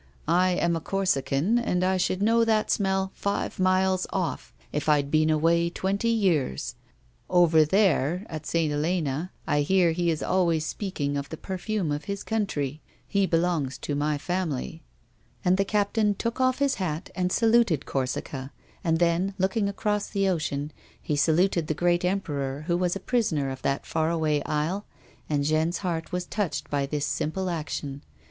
[0.27, 5.11] I am a Corsican, and I should know that smell five miles off, if I'd
[5.11, 6.73] been away twenty years.
[7.29, 8.71] Over there, at St.
[8.71, 13.77] Helena, I hear he is always speaking of the perfume of his country; he belongs
[13.77, 14.81] to my family."
[15.45, 15.51] A WOMAN'S LIFE.
[15.51, 18.51] 65 And the captain took off his hat and saluted Corsica,
[18.83, 23.51] and then, looking across the ocean, he saluted the great emperor who was a prisoner
[23.51, 24.87] on that far away isle,
[25.29, 28.01] and Jeanne's heart was touched by this simple action.